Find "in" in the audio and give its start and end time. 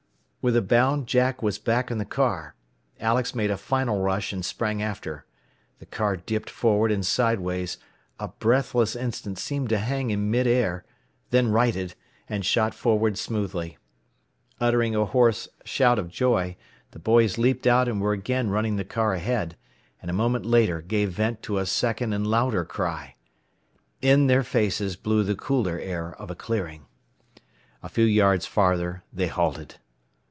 1.91-1.99, 10.09-10.31, 24.01-24.25